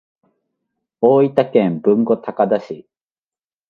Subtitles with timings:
[0.99, 2.87] 大分県豊後高田市